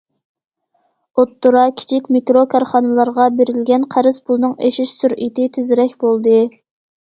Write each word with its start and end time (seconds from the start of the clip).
ئوتتۇرا، 1.19 1.65
كىچىك، 1.81 2.09
مىكرو 2.15 2.43
كارخانىلارغا 2.53 3.27
بېرىلگەن 3.43 3.85
قەرز 3.97 4.19
پۇلنىڭ 4.31 4.57
ئېشىش 4.71 4.95
سۈرئىتى 5.03 5.47
تېزرەك 5.59 5.95
بولدى. 6.07 6.35